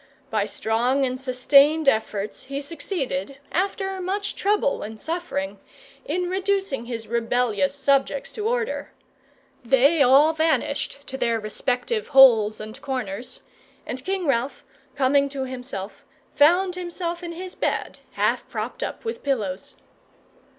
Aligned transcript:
By 0.31 0.47
strong 0.47 1.05
and 1.05 1.21
sustained 1.21 1.87
efforts, 1.87 2.45
he 2.45 2.59
succeeded, 2.59 3.37
after 3.51 4.01
much 4.01 4.35
trouble 4.35 4.81
and 4.81 4.99
suffering, 4.99 5.59
in 6.05 6.27
reducing 6.27 6.85
his 6.85 7.07
rebellious 7.07 7.75
subjects 7.75 8.31
to 8.31 8.47
order. 8.49 8.89
They 9.63 10.01
all 10.01 10.33
vanished 10.33 11.05
to 11.05 11.17
their 11.19 11.39
respective 11.39 12.07
holes 12.07 12.59
and 12.59 12.81
corners; 12.81 13.43
and 13.85 14.03
King 14.03 14.25
Ralph, 14.25 14.63
coming 14.95 15.29
to 15.29 15.43
himself, 15.43 16.03
found 16.33 16.73
himself 16.73 17.21
in 17.21 17.33
his 17.33 17.53
bed, 17.53 17.99
half 18.13 18.49
propped 18.49 18.81
up 18.81 19.05
with 19.05 19.21
pillows. 19.21 19.75